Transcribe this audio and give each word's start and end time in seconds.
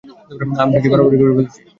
আমি 0.61 0.77
কি 0.81 0.87
বাড়াবাড়ি 0.91 1.17
করে 1.19 1.31
ফেলেছি? 1.31 1.59